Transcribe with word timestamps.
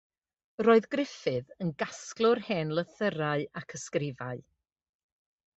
Roedd 0.67 0.87
Griffith 0.95 1.51
yn 1.65 1.69
gasglwr 1.83 2.43
hen 2.49 2.73
lythyrau 2.79 3.47
ac 3.63 3.79
ysgrifau. 3.81 4.47